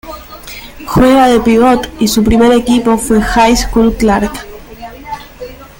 Juega 0.87 1.27
de 1.27 1.39
pívot 1.41 1.87
y 1.99 2.07
su 2.07 2.23
primer 2.23 2.53
equipo 2.53 2.97
fue 2.97 3.21
"High 3.21 3.55
School 3.55 3.95
Clark". 3.95 4.31